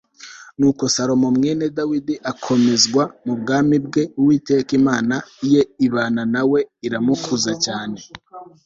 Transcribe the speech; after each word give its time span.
nuko 0.57 0.83
salomo 0.95 1.27
mwene 1.37 1.65
dawidi 1.77 2.15
akomezwa 2.31 3.03
mu 3.25 3.33
bwami 3.41 3.75
bwe, 3.85 4.03
uwiteka 4.19 4.71
imana 4.79 5.15
ye 5.51 5.61
ibana 5.85 6.23
na 6.33 6.41
we, 6.49 6.59
iramukuza 6.87 7.51
cyane 7.65 7.97